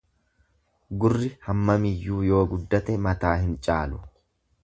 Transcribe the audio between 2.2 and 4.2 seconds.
yoo guddate mataa hin caalu.